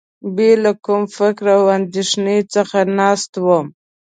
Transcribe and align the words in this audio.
بې 0.35 0.51
له 0.63 0.71
کوم 0.85 1.03
فکر 1.17 1.45
او 1.57 1.63
اندېښنې 1.77 2.37
څخه 2.53 2.77
ناست 2.97 3.31
وم. 3.45 3.67